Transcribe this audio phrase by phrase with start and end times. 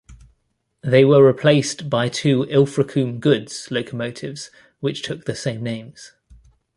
[0.81, 6.13] They were replaced by two "Ilfracombe Goods" locomotives which took the same names.